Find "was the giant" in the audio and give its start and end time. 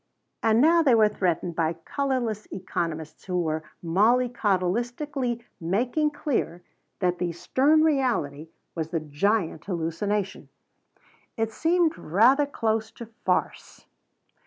8.73-9.65